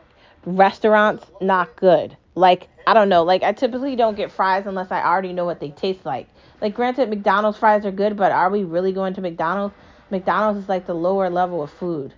[0.47, 2.17] restaurants, not good.
[2.37, 3.23] Like I don't know.
[3.23, 6.29] Like I typically don't get fries unless I already know what they taste like.
[6.61, 9.75] Like granted, McDonald's fries are good, but are we really going to McDonald's?
[10.11, 12.13] McDonald's is like the lower level of food.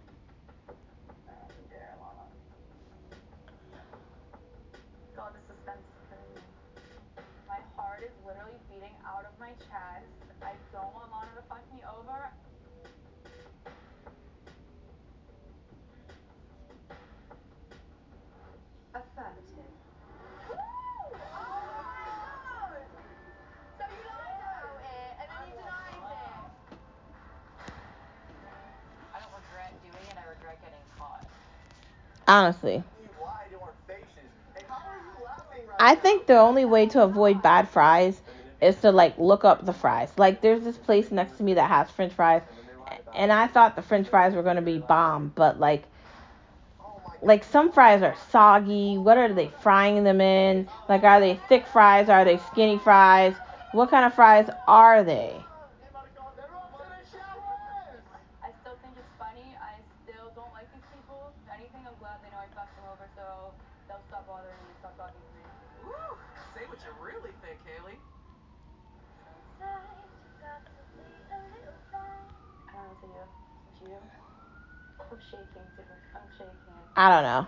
[5.16, 6.42] God, the suspense is killing me.
[7.48, 10.08] My heart is literally beating out of my chest.
[10.44, 12.32] I don't want Lana to fuck me over.
[18.96, 19.74] Affirmative.
[23.80, 26.34] So you lied about it and then you denied it.
[29.14, 30.18] I don't regret doing it.
[30.18, 31.26] I regret getting caught.
[31.26, 31.30] Honestly.
[31.30, 31.38] You lie to our faces.
[31.48, 32.84] Hey, how are you laughing right
[35.80, 38.22] I think the only way to avoid bad fries
[38.62, 40.12] is to like look up the fries.
[40.18, 42.42] Like there's this place next to me that has french fries
[43.16, 45.86] and I thought the french fries were going to be bomb, but like
[47.22, 48.98] like some fries are soggy.
[48.98, 50.68] What are they frying them in?
[50.88, 52.10] Like are they thick fries?
[52.10, 53.36] Are they skinny fries?
[53.72, 55.46] What kind of fries are they?
[77.00, 77.48] I don't know.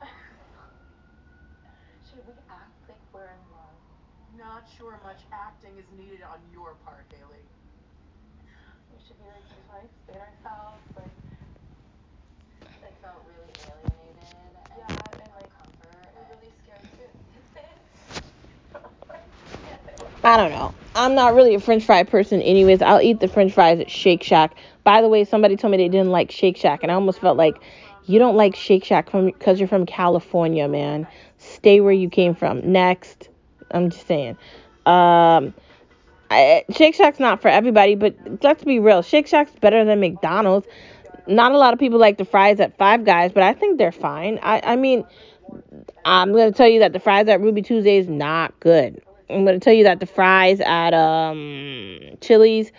[2.08, 3.76] Should we act like we're in love?
[4.40, 7.44] Not sure much acting is needed on your part, Haley.
[8.88, 11.12] We should be like, just want to ourselves, like,
[12.80, 16.08] I felt really alienated and Yeah, and, like, comfort.
[16.16, 17.04] we're really scared to
[20.24, 20.72] I don't know.
[20.94, 22.80] I'm not really a french fry person anyways.
[22.80, 24.54] I'll eat the french fries at Shake Shack.
[24.84, 27.36] By the way, somebody told me they didn't like Shake Shack and I almost felt
[27.36, 27.56] like
[28.06, 31.06] you don't like Shake Shack from cuz you're from California, man.
[31.38, 32.60] Stay where you came from.
[32.70, 33.28] Next.
[33.72, 34.36] I'm just saying.
[34.86, 35.54] Um
[36.30, 39.02] I, Shake Shack's not for everybody, but let's be real.
[39.02, 40.66] Shake Shack's better than McDonald's.
[41.26, 43.92] Not a lot of people like the fries at Five Guys, but I think they're
[43.92, 44.38] fine.
[44.42, 45.04] I I mean,
[46.04, 49.02] I'm gonna tell you that the fries at Ruby Tuesday is not good.
[49.30, 52.72] I'm gonna tell you that the fries at um Chili's,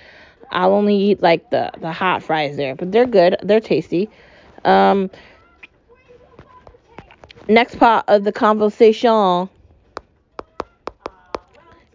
[0.51, 3.37] I'll only eat like the the hot fries there, but they're good.
[3.43, 4.09] They're tasty.
[4.63, 5.09] Um,
[7.47, 9.49] next part of the conversation.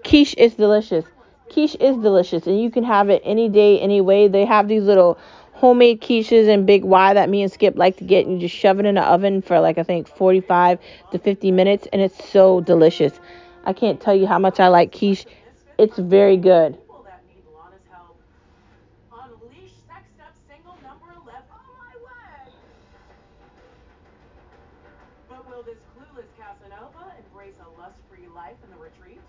[0.05, 1.05] Quiche is delicious.
[1.51, 4.29] Quiche is delicious, and you can have it any day, any way.
[4.29, 5.19] They have these little
[5.53, 8.59] homemade quiches in Big Y that me and Skip like to get, and you just
[8.59, 10.79] shove it in the oven for like I think 45
[11.13, 13.13] to 50 minutes, and it's so delicious.
[13.65, 15.27] I can't tell you how much I like quiche.
[15.79, 16.75] It's very good.
[16.75, 18.17] People that need Lana's help.
[19.13, 21.43] Unleash sexed up single number 11.
[21.53, 22.53] Oh my word!
[25.29, 29.21] But will this clueless Casanova embrace a lust-free life in the retreat?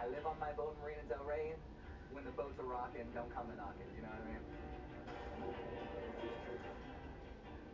[0.00, 1.52] I live on my boat in Marina Del Rey.
[2.16, 3.84] When the boats are rocking, don't come and knock it.
[3.92, 4.40] You know what I mean?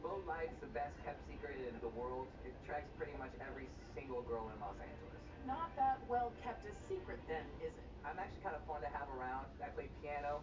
[0.03, 2.27] Boat life's the best kept secret in the world.
[2.43, 5.23] It attracts pretty much every single girl in Los Angeles.
[5.47, 7.87] Not that well kept a secret then, is it?
[8.03, 9.47] I'm actually kind of fun to have around.
[9.63, 10.43] I play piano.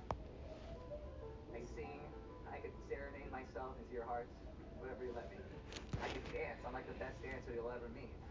[1.52, 2.00] I sing.
[2.48, 4.32] I could serenade myself into your hearts,
[4.80, 5.36] whatever you let me.
[6.00, 6.64] I can dance.
[6.64, 8.23] I'm like the best dancer you'll ever meet.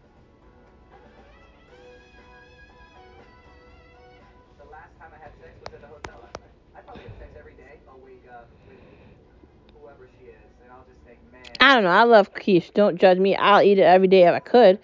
[4.73, 6.49] Last time I had sex was at the hotel last night.
[6.75, 7.77] I probably have sex every day.
[7.87, 8.77] I'll wake up with
[9.79, 11.41] whoever she is, and I'll just think, man.
[11.59, 11.91] I don't know.
[11.91, 12.71] I love quiche.
[12.73, 13.35] Don't judge me.
[13.35, 14.79] I'll eat it every day if I could.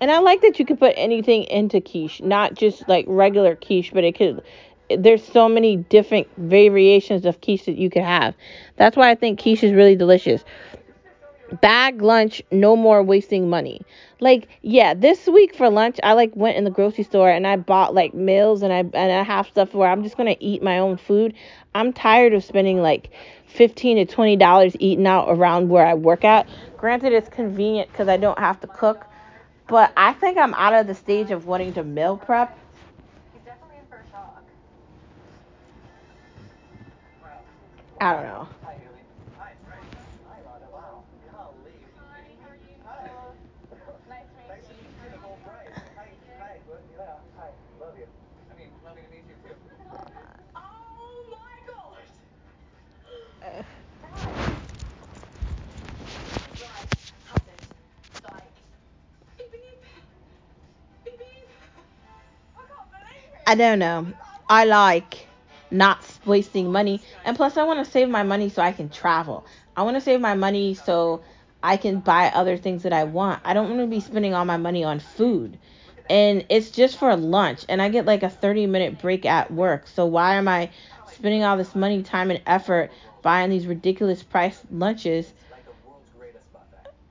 [0.00, 3.92] And I like that you can put anything into quiche, not just like regular quiche,
[3.92, 4.42] but it could.
[4.88, 8.34] There's so many different variations of quiche that you could have.
[8.76, 10.42] That's why I think quiche is really delicious.
[11.52, 13.80] Bag lunch, no more wasting money.
[14.20, 17.56] Like, yeah, this week for lunch, I like went in the grocery store and I
[17.56, 20.78] bought like meals and I and I have stuff where I'm just gonna eat my
[20.78, 21.34] own food.
[21.74, 23.10] I'm tired of spending like
[23.46, 26.48] fifteen to twenty dollars eating out around where I work at.
[26.76, 29.06] Granted, it's convenient because I don't have to cook,
[29.68, 32.56] but I think I'm out of the stage of wanting to meal prep.
[38.00, 38.48] I don't know.
[38.64, 39.04] Hi, Haley.
[39.38, 39.84] Hi, Frank.
[40.28, 40.66] Hi, Lana.
[40.72, 41.04] Wow.
[41.32, 41.72] Golly.
[41.98, 42.76] Hi, how are you?
[42.86, 43.36] Hi, Lana.
[44.08, 44.78] Nice to meet Nice to you.
[44.80, 45.76] meet you, Nicole Price.
[45.96, 46.08] Hi.
[46.40, 46.56] Hi.
[46.66, 46.82] What?
[46.96, 47.04] Yeah.
[47.38, 47.48] Hi.
[47.80, 48.06] Love you.
[48.50, 49.54] I mean, lovely to meet you too.
[50.56, 52.04] Oh my god!
[53.42, 53.62] Uh,
[56.60, 56.88] Right.
[57.26, 57.60] How's it?
[58.24, 58.52] Like,
[59.38, 59.82] beep beep.
[61.04, 61.48] Beep beep.
[62.56, 63.39] I can't believe it.
[63.50, 64.06] I don't know.
[64.48, 65.26] I like
[65.72, 69.44] not wasting money, and plus, I want to save my money so I can travel.
[69.76, 71.22] I want to save my money so
[71.60, 73.40] I can buy other things that I want.
[73.44, 75.58] I don't want to be spending all my money on food.
[76.08, 79.88] And it's just for lunch, and I get like a 30 minute break at work.
[79.88, 80.70] So why am I
[81.12, 85.32] spending all this money, time, and effort buying these ridiculous price lunches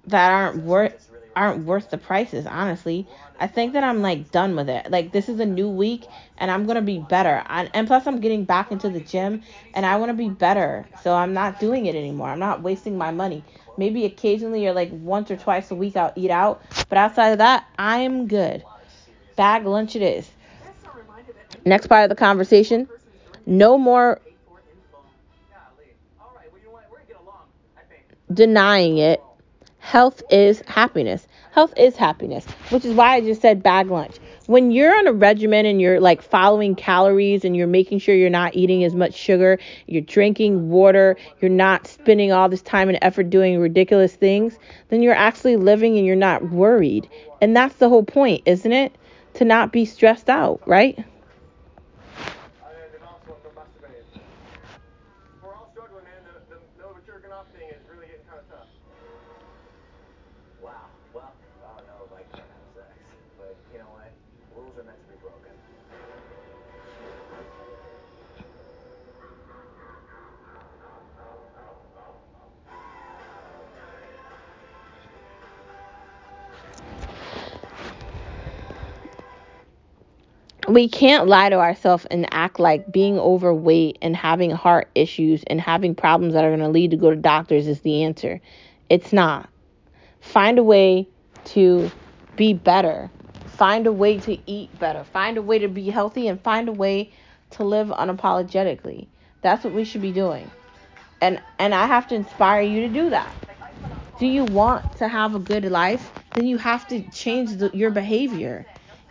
[0.08, 1.09] that aren't worth
[1.40, 2.46] aren't worth the prices?
[2.46, 3.08] Honestly,
[3.40, 4.92] I think that I'm like done with it.
[4.92, 6.06] Like this is a new week,
[6.38, 7.42] and I'm gonna be better.
[7.48, 9.42] I, and plus, I'm getting back into the gym,
[9.74, 10.86] and I want to be better.
[11.02, 12.28] So I'm not doing it anymore.
[12.28, 13.44] I'm not wasting my money.
[13.78, 17.38] Maybe occasionally or like once or twice a week I'll eat out, but outside of
[17.38, 18.64] that, I'm good.
[19.38, 20.30] Bag lunch it is.
[20.62, 22.90] Guests are reminded that Next part of the conversation.
[23.46, 25.06] No more paid for in full.
[25.50, 25.94] Golly.
[26.20, 26.52] All right.
[26.52, 26.84] Well, you know what?
[26.92, 27.46] We're gonna get along.
[27.78, 28.04] I think.
[28.36, 29.24] denying it.
[29.90, 31.28] Health is happiness.
[31.52, 34.18] Health is happiness, which is why I just said bag lunch.
[34.46, 38.30] When you're on a regimen and you're like following calories and you're making sure you're
[38.30, 43.00] not eating as much sugar, you're drinking water, you're not spending all this time and
[43.02, 44.60] effort doing ridiculous things,
[44.90, 47.10] then you're actually living and you're not worried.
[47.42, 48.94] And that's the whole point, isn't it?
[49.34, 51.04] To not be stressed out, right?
[80.70, 85.60] We can't lie to ourselves and act like being overweight and having heart issues and
[85.60, 88.40] having problems that are going to lead to go to doctors is the answer.
[88.90, 89.50] It's not.
[90.22, 91.10] Find a way
[91.46, 91.92] to
[92.36, 93.12] be better.
[93.46, 95.04] Find a way to eat better.
[95.04, 97.14] Find a way to be healthy and find a way
[97.52, 99.08] to live unapologetically.
[99.42, 100.50] That's what we should be doing.
[101.22, 103.36] And and I have to inspire you to do that.
[104.20, 106.12] Do you want to have a good life?
[106.36, 108.66] Then you have to change the, your behavior.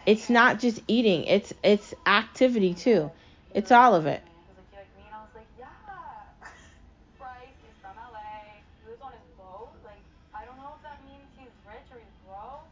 [0.08, 1.24] It's not just eating.
[1.24, 3.10] It's it's activity too.
[3.52, 4.22] It's all of it.
[4.24, 5.04] He was like, you like me?
[5.04, 5.68] And I was like, yeah.
[7.20, 8.56] Bryce is from LA.
[8.80, 9.68] He lives on his boat.
[9.84, 10.00] Like,
[10.32, 12.64] I don't know if that means he's rich or he's broke.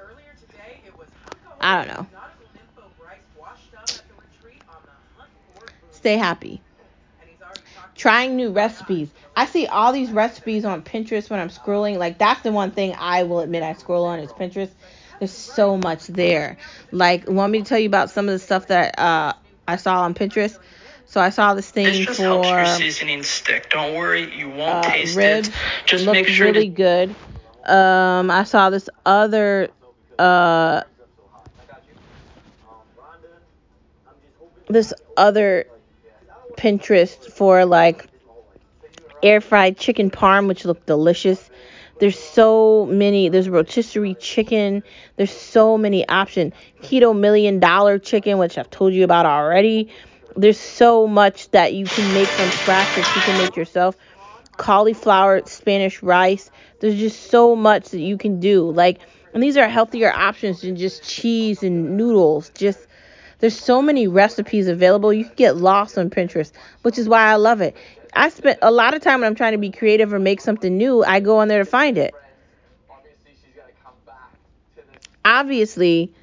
[0.00, 2.06] Earlier today, it was Hunka I don't know.
[2.16, 5.92] Nautical nympho Bryce washed up at the retreat on the hunt for booty.
[6.00, 6.64] Stay happy.
[7.20, 9.10] And he's already talked Trying new recipes.
[9.36, 11.98] I see all these recipes on Pinterest when I'm scrolling.
[11.98, 14.70] Like that's the one thing I will admit I scroll on is Pinterest.
[15.20, 16.56] There's so much there.
[16.90, 19.34] Like, want me to tell you about some of the stuff that uh,
[19.68, 20.58] I saw on Pinterest?
[21.06, 23.70] So I saw this thing This just helps your for seasoning stick.
[23.70, 25.46] Don't worry, you won't uh, taste ribs.
[25.46, 25.54] it.
[25.86, 27.14] Just make sure really to good.
[27.64, 29.68] Um, I saw this other
[30.18, 30.82] uh
[34.68, 35.66] this other
[36.62, 38.06] Pinterest for like
[39.20, 41.50] air fried chicken parm, which looked delicious.
[41.98, 43.28] There's so many.
[43.28, 44.84] There's rotisserie chicken.
[45.16, 46.52] There's so many options.
[46.82, 49.92] Keto million dollar chicken, which I've told you about already.
[50.36, 53.96] There's so much that you can make from scratch that you can make yourself.
[54.56, 56.50] Cauliflower, Spanish rice.
[56.78, 58.70] There's just so much that you can do.
[58.70, 59.00] Like,
[59.34, 62.50] and these are healthier options than just cheese and noodles.
[62.50, 62.86] Just
[63.42, 65.12] there's so many recipes available.
[65.12, 67.76] You can get lost on Pinterest, which is why I love it.
[68.14, 70.78] I spent a lot of time when I'm trying to be creative or make something
[70.78, 72.14] new, I go on there to find it.
[75.24, 76.14] Obviously,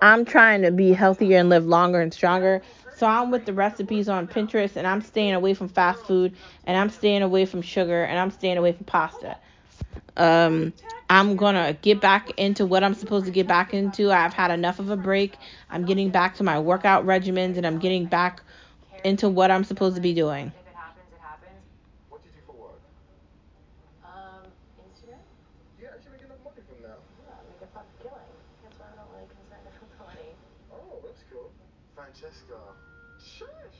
[0.00, 2.62] I'm trying to be healthier and live longer and stronger.
[2.96, 6.34] So I'm with the recipes on Pinterest and I'm staying away from fast food
[6.66, 9.36] and I'm staying away from sugar and I'm staying away from pasta.
[10.16, 10.72] Um
[11.14, 14.10] I'm going to get back into what I'm supposed to get back into.
[14.10, 15.36] I've had enough of a break.
[15.70, 18.42] I'm getting back to my workout regimens and I'm getting back
[19.04, 20.48] into what I'm supposed to be doing.
[20.48, 21.62] If it happens, it happens.
[22.10, 22.82] What do you do for work?
[24.02, 24.42] Um,
[24.90, 25.22] Instagram?
[25.78, 26.98] You actually make enough money from that?
[26.98, 28.34] Yeah, make a fucking killing.
[28.66, 30.34] That's why I'm really concerned about the money.
[30.74, 31.54] Oh, that's cool.
[31.94, 32.58] Francesca.
[33.22, 33.78] Shush.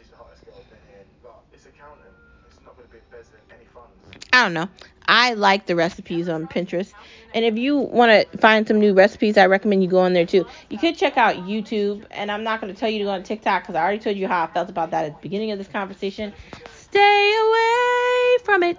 [0.00, 1.04] She's the hottest girl I've been here.
[1.20, 2.16] But it's accountant.
[2.48, 4.00] It's not going to be embezzling any funds.
[4.32, 4.72] I don't know.
[5.08, 6.92] I like the recipes on Pinterest.
[7.34, 10.26] And if you want to find some new recipes, I recommend you go on there
[10.26, 10.46] too.
[10.68, 13.22] You could check out YouTube, and I'm not going to tell you to go on
[13.22, 15.58] TikTok because I already told you how I felt about that at the beginning of
[15.58, 16.34] this conversation.
[16.76, 18.76] Stay away from it.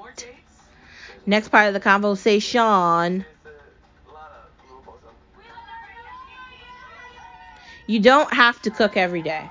[1.26, 3.26] Next part of the conversation.
[7.88, 9.50] You don't have to cook every day.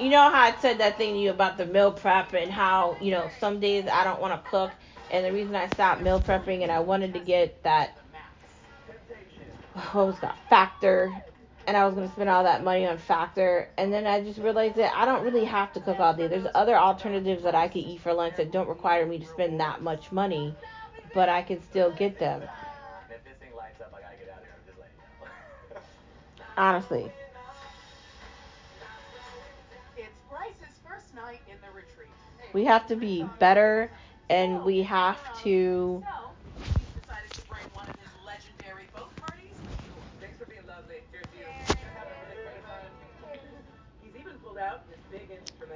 [0.00, 2.96] You know how I said that thing to you about the meal prep and how,
[3.00, 4.70] you know, some days I don't want to cook.
[5.10, 7.96] And the reason I stopped meal prepping and I wanted to get that,
[9.92, 11.12] what was that, factor.
[11.66, 13.68] And I was going to spend all that money on factor.
[13.76, 16.28] And then I just realized that I don't really have to cook all day.
[16.28, 19.60] There's other alternatives that I could eat for lunch that don't require me to spend
[19.60, 20.54] that much money.
[21.14, 22.42] But I can still get them.
[22.42, 22.50] And
[23.10, 24.54] if this thing lights up, I gotta get out of here.
[24.54, 24.94] I'm just letting
[25.68, 25.80] you know.
[26.56, 27.12] Honestly.
[29.96, 32.10] It's Bryce's first night in the retreat.
[32.52, 33.90] We have to be better
[34.28, 36.02] and we have to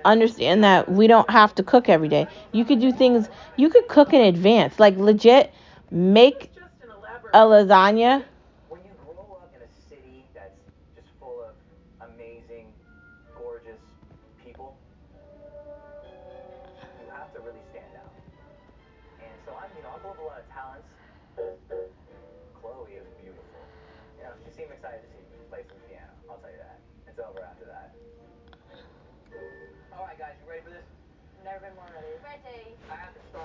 [0.05, 2.27] understand that we don't have to cook every day.
[2.53, 4.79] You could do things you could cook in advance.
[4.79, 5.53] Like legit
[5.91, 6.51] make
[7.33, 8.25] a lasagna.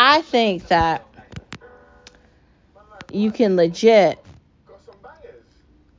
[0.07, 1.03] I think that
[3.11, 4.23] you can legit
[4.67, 5.45] Got some bangers.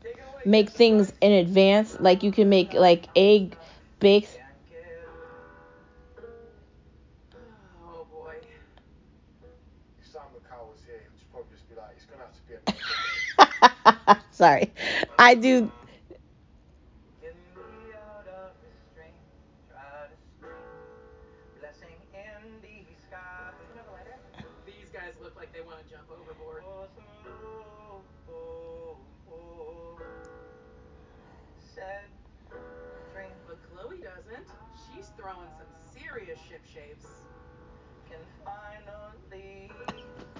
[0.00, 0.42] Take it away.
[0.44, 1.98] make things in advance.
[1.98, 3.57] Like you can make like egg
[3.98, 4.38] baked.
[7.84, 8.34] Oh boy.
[9.98, 10.68] If Sam McCall
[36.25, 37.07] ship shapes.
[38.09, 39.71] can finally.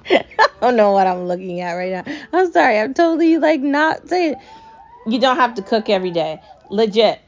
[0.41, 2.29] I don't know what I'm looking at right now.
[2.33, 2.79] I'm sorry.
[2.79, 4.37] I'm totally like not saying
[5.07, 6.41] you don't have to cook every day.
[6.71, 7.21] Legit.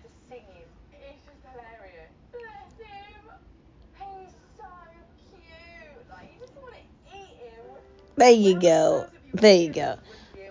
[8.16, 9.06] There you go.
[9.32, 9.96] There you go.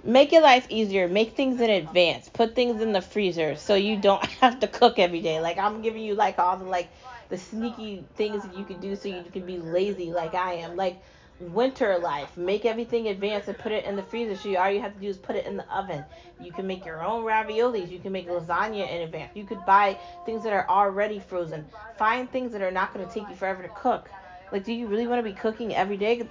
[0.05, 1.09] Make your life easier.
[1.09, 2.29] Make things in advance.
[2.29, 5.41] Put things in the freezer so you don't have to cook every day.
[5.41, 6.87] Like I'm giving you like all the like
[7.29, 10.75] the sneaky things that you can do so you can be lazy like I am.
[10.75, 11.01] Like
[11.39, 12.35] winter life.
[12.37, 14.35] Make everything advance and put it in the freezer.
[14.35, 16.03] So you all you have to do is put it in the oven.
[16.41, 17.89] You can make your own raviolis.
[17.89, 19.35] You can make lasagna in advance.
[19.35, 21.65] You could buy things that are already frozen.
[21.97, 24.09] Find things that are not going to take you forever to cook.
[24.51, 26.27] Like, do you really want to be cooking every day?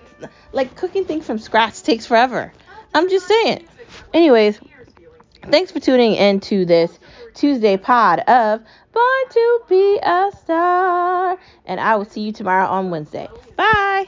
[0.53, 2.53] Like, cooking things from scratch takes forever.
[2.95, 3.67] I'm just saying.
[4.15, 4.59] Anyways,
[5.43, 6.99] thanks for tuning in to this
[7.37, 8.61] Tuesday pod of
[8.93, 11.39] Born to Be a Star.
[11.67, 13.29] And I will see you tomorrow on Wednesday.
[13.57, 14.07] Bye.